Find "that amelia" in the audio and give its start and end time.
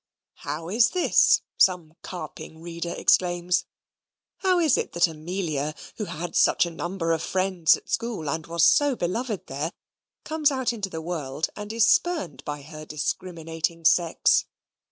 4.93-5.75